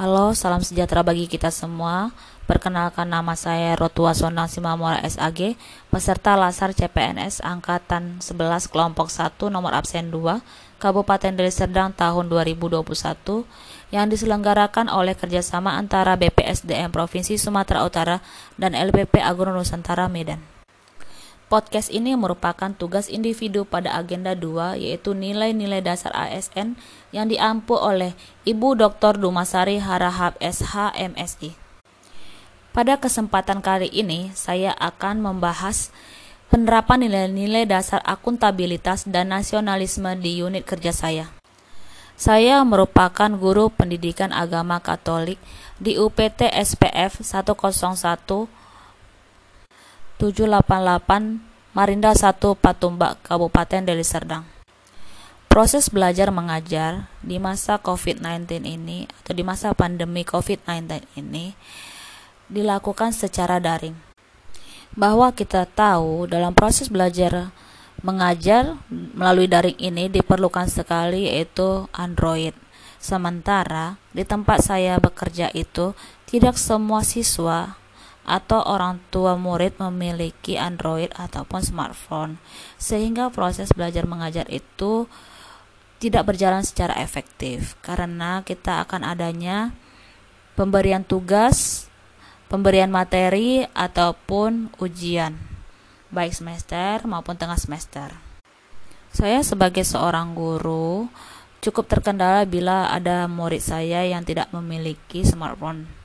[0.00, 2.08] Halo, salam sejahtera bagi kita semua.
[2.48, 5.60] Perkenalkan nama saya Rotua Sonang Simamora SAG,
[5.92, 10.40] peserta Lasar CPNS Angkatan 11 Kelompok 1 nomor absen 2,
[10.80, 12.80] Kabupaten Deli Serdang tahun 2021
[13.92, 18.24] yang diselenggarakan oleh kerjasama antara BPSDM Provinsi Sumatera Utara
[18.56, 20.59] dan LPP Agro Nusantara Medan.
[21.50, 26.78] Podcast ini merupakan tugas individu pada agenda 2 yaitu nilai-nilai dasar ASN
[27.10, 28.14] yang diampu oleh
[28.46, 29.18] Ibu Dr.
[29.18, 31.58] Dumasari Harahap SH MSI.
[32.70, 35.90] Pada kesempatan kali ini saya akan membahas
[36.54, 41.34] penerapan nilai-nilai dasar akuntabilitas dan nasionalisme di unit kerja saya.
[42.14, 45.42] Saya merupakan guru pendidikan agama Katolik
[45.82, 48.46] di UPT SPF 101
[50.20, 54.42] 788 Marinda 1 Patumbak Kabupaten Deli Serdang.
[55.46, 61.54] Proses belajar mengajar di masa COVID-19 ini atau di masa pandemi COVID-19 ini
[62.50, 63.94] dilakukan secara daring.
[64.98, 67.54] Bahwa kita tahu dalam proses belajar
[68.02, 72.58] mengajar melalui daring ini diperlukan sekali yaitu Android.
[72.98, 75.94] Sementara di tempat saya bekerja itu
[76.26, 77.78] tidak semua siswa
[78.24, 82.36] atau orang tua murid memiliki Android ataupun smartphone,
[82.76, 85.08] sehingga proses belajar mengajar itu
[86.00, 89.76] tidak berjalan secara efektif karena kita akan adanya
[90.56, 91.88] pemberian tugas,
[92.48, 95.36] pemberian materi ataupun ujian
[96.10, 98.10] baik semester maupun tengah semester.
[99.10, 101.06] Saya sebagai seorang guru
[101.60, 105.99] cukup terkendala bila ada murid saya yang tidak memiliki smartphone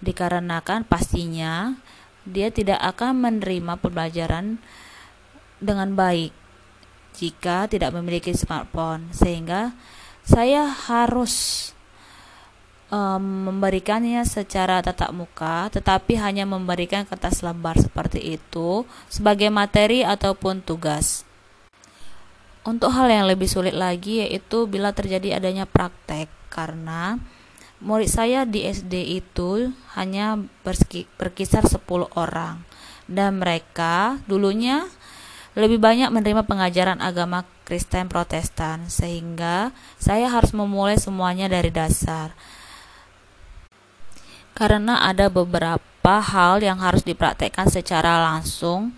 [0.00, 1.76] dikarenakan pastinya
[2.24, 4.60] dia tidak akan menerima pembelajaran
[5.60, 6.32] dengan baik
[7.16, 9.12] jika tidak memiliki smartphone.
[9.12, 9.72] Sehingga
[10.24, 11.68] saya harus
[12.92, 20.60] um, memberikannya secara tatap muka tetapi hanya memberikan kertas lembar seperti itu sebagai materi ataupun
[20.60, 21.24] tugas.
[22.60, 27.16] Untuk hal yang lebih sulit lagi yaitu bila terjadi adanya praktek karena
[27.80, 30.36] murid saya di SD itu hanya
[31.16, 31.80] berkisar 10
[32.12, 32.60] orang
[33.08, 34.84] dan mereka dulunya
[35.58, 42.36] lebih banyak menerima pengajaran agama Kristen Protestan sehingga saya harus memulai semuanya dari dasar
[44.54, 48.92] karena ada beberapa hal yang harus dipraktekkan secara langsung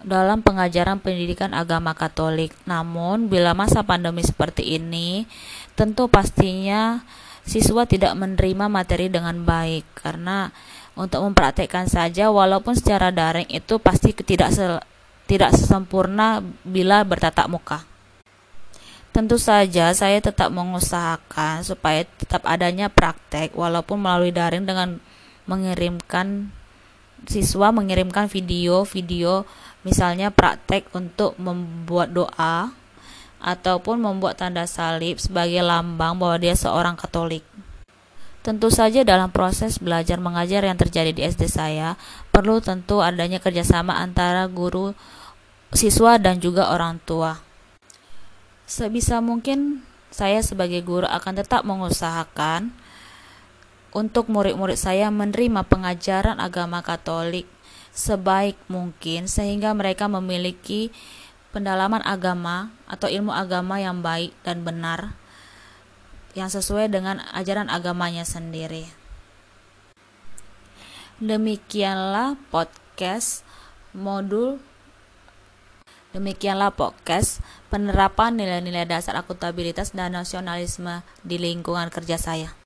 [0.00, 2.56] dalam pengajaran pendidikan agama Katolik.
[2.64, 5.28] Namun, bila masa pandemi seperti ini,
[5.76, 7.04] tentu pastinya
[7.44, 10.52] siswa tidak menerima materi dengan baik karena
[10.98, 14.66] untuk mempraktekkan saja walaupun secara daring itu pasti tidak se,
[15.30, 17.78] tidak sesempurna bila bertatap muka.
[19.10, 25.02] Tentu saja saya tetap mengusahakan supaya tetap adanya praktek walaupun melalui daring dengan
[25.50, 26.54] mengirimkan
[27.26, 29.44] siswa mengirimkan video-video
[29.82, 32.72] misalnya praktek untuk membuat doa
[33.40, 37.42] ataupun membuat tanda salib sebagai lambang bahwa dia seorang Katolik.
[38.40, 42.00] Tentu saja dalam proses belajar mengajar yang terjadi di SD saya,
[42.32, 44.96] perlu tentu adanya kerjasama antara guru,
[45.76, 47.44] siswa, dan juga orang tua.
[48.64, 52.72] Sebisa mungkin saya sebagai guru akan tetap mengusahakan
[53.92, 57.44] untuk murid-murid saya menerima pengajaran agama Katolik
[57.90, 60.94] sebaik mungkin sehingga mereka memiliki
[61.50, 65.14] pendalaman agama atau ilmu agama yang baik dan benar
[66.38, 68.86] yang sesuai dengan ajaran agamanya sendiri.
[71.20, 73.44] Demikianlah podcast
[73.92, 74.62] modul
[76.10, 77.38] Demikianlah podcast
[77.70, 82.50] penerapan nilai-nilai dasar akuntabilitas dan nasionalisme di lingkungan kerja saya.